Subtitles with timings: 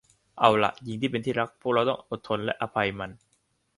[0.39, 3.11] เอาล่ะ หญิงอันเป็นที่รัก พวกเราต้องอดทนและให้อภัยมัน